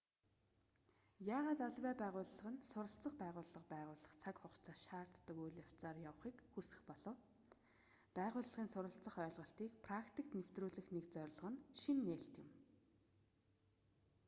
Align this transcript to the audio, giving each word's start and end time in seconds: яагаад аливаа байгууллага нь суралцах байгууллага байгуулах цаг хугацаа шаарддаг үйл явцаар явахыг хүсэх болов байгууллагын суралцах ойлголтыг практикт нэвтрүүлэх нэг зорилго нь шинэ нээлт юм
яагаад 1.35 1.59
аливаа 1.67 1.95
байгууллага 2.03 2.49
нь 2.53 2.63
суралцах 2.69 3.13
байгууллага 3.23 3.65
байгуулах 3.73 4.13
цаг 4.21 4.35
хугацаа 4.39 4.75
шаарддаг 4.85 5.37
үйл 5.43 5.61
явцаар 5.65 5.97
явахыг 6.09 6.37
хүсэх 6.51 6.79
болов 6.89 7.17
байгууллагын 8.17 8.67
суралцах 8.71 9.15
ойлголтыг 9.25 9.69
практикт 9.87 10.31
нэвтрүүлэх 10.37 10.87
нэг 10.93 11.05
зорилго 11.15 11.49
нь 11.53 11.61
шинэ 11.81 12.01
нээлт 12.07 12.35
юм 12.43 12.47